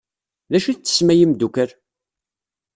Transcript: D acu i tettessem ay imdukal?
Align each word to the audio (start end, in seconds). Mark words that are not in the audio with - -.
D 0.51 0.53
acu 0.57 0.69
i 0.69 0.73
tettessem 0.75 1.09
ay 1.13 1.19
imdukal? 1.25 1.71